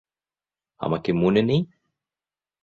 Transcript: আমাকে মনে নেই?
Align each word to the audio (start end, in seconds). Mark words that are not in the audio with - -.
আমাকে 0.81 1.11
মনে 1.13 1.41
নেই? 1.41 1.61